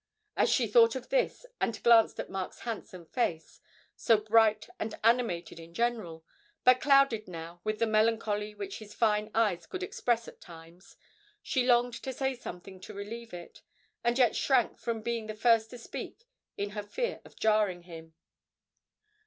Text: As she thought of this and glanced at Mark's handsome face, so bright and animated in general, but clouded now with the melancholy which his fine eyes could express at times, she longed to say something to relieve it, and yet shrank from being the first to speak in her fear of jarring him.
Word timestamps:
As 0.35 0.49
she 0.49 0.65
thought 0.65 0.95
of 0.95 1.09
this 1.09 1.45
and 1.59 1.83
glanced 1.83 2.19
at 2.19 2.27
Mark's 2.27 2.61
handsome 2.61 3.05
face, 3.05 3.61
so 3.95 4.17
bright 4.17 4.67
and 4.79 4.99
animated 5.03 5.59
in 5.59 5.75
general, 5.75 6.25
but 6.63 6.81
clouded 6.81 7.27
now 7.27 7.61
with 7.63 7.77
the 7.77 7.85
melancholy 7.85 8.55
which 8.55 8.79
his 8.79 8.95
fine 8.95 9.29
eyes 9.35 9.67
could 9.67 9.83
express 9.83 10.27
at 10.27 10.41
times, 10.41 10.97
she 11.43 11.67
longed 11.67 11.93
to 12.01 12.13
say 12.13 12.33
something 12.33 12.79
to 12.81 12.95
relieve 12.95 13.31
it, 13.31 13.61
and 14.03 14.17
yet 14.17 14.35
shrank 14.35 14.79
from 14.79 15.03
being 15.03 15.27
the 15.27 15.35
first 15.35 15.69
to 15.69 15.77
speak 15.77 16.25
in 16.57 16.71
her 16.71 16.81
fear 16.81 17.21
of 17.23 17.35
jarring 17.35 17.83
him. 17.83 18.15